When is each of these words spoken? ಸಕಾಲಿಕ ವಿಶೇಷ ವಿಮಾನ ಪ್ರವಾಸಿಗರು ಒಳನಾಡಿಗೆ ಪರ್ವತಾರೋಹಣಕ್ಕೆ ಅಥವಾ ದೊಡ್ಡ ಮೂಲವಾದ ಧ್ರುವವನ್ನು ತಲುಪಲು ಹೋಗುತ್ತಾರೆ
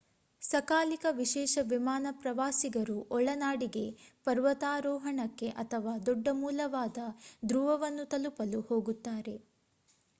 ಸಕಾಲಿಕ 0.41 1.05
ವಿಶೇಷ 1.17 1.63
ವಿಮಾನ 1.63 2.07
ಪ್ರವಾಸಿಗರು 2.21 2.95
ಒಳನಾಡಿಗೆ 3.09 3.83
ಪರ್ವತಾರೋಹಣಕ್ಕೆ 4.27 5.49
ಅಥವಾ 5.57 5.93
ದೊಡ್ಡ 6.07 6.27
ಮೂಲವಾದ 6.39 6.97
ಧ್ರುವವನ್ನು 7.45 8.05
ತಲುಪಲು 8.05 8.61
ಹೋಗುತ್ತಾರೆ 8.69 9.35